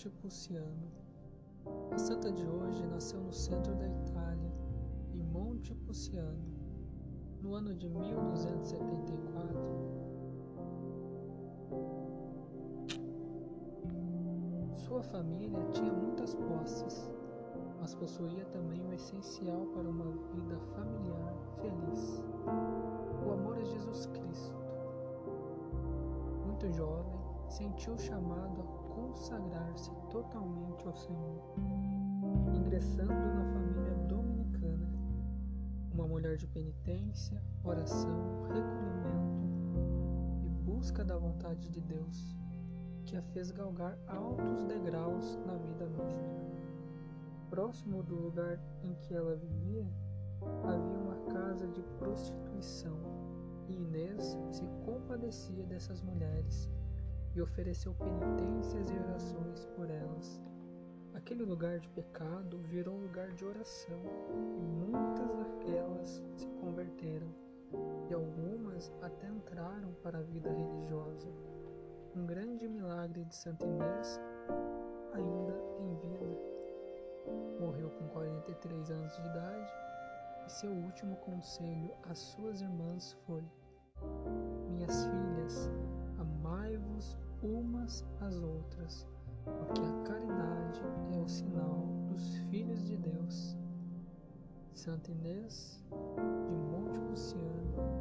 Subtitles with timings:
[0.00, 0.88] Montepulciano.
[1.92, 4.52] A santa de hoje nasceu no centro da Itália,
[5.12, 6.38] em Montepulciano,
[7.42, 9.58] no ano de 1274.
[14.74, 17.10] Sua família tinha muitas posses,
[17.80, 22.22] mas possuía também o essencial para uma vida familiar feliz:
[23.26, 24.56] o amor a Jesus Cristo.
[26.46, 31.42] Muito jovem, sentiu chamado a consagrar-se totalmente ao Senhor,
[32.54, 34.88] ingressando na família dominicana,
[35.92, 39.50] uma mulher de penitência, oração, recolhimento
[40.44, 42.36] e busca da vontade de Deus,
[43.04, 46.40] que a fez galgar altos degraus na vida mística.
[47.50, 49.84] Próximo do lugar em que ela vivia,
[50.62, 52.96] havia uma casa de prostituição,
[53.66, 56.70] e Inês se compadecia dessas mulheres
[57.40, 60.42] e ofereceu penitências e orações por elas.
[61.14, 64.02] Aquele lugar de pecado virou um lugar de oração
[64.58, 67.28] e muitas daquelas se converteram
[68.10, 71.28] e algumas até entraram para a vida religiosa.
[72.14, 74.20] Um grande milagre de Santa Inês,
[75.14, 76.26] ainda em vida.
[77.58, 79.72] Morreu com 43 anos de idade
[80.46, 83.42] e seu último conselho às suas irmãs foi:
[84.68, 85.19] Minhas filhas,
[87.42, 89.06] umas às outras,
[89.44, 90.80] porque a caridade
[91.14, 93.56] é o sinal dos filhos de Deus.
[94.74, 95.84] Santa Inês
[96.48, 97.99] de Monte Luciano